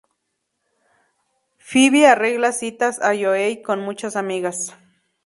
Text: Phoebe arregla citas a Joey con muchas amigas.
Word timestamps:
Phoebe 1.59 2.07
arregla 2.07 2.53
citas 2.53 2.99
a 3.03 3.13
Joey 3.15 3.61
con 3.61 3.81
muchas 3.81 4.15
amigas. 4.15 4.73